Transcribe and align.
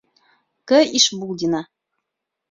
К. 0.67 0.71
ИШБУЛДИНА. 0.97 1.61